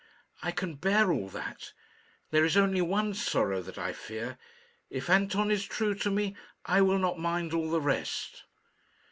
[0.41, 1.73] "I can bear all that.
[2.31, 4.39] There is only one sorrow that I fear.
[4.89, 6.35] If Anton is true to me,
[6.65, 8.45] I will not mind all the rest."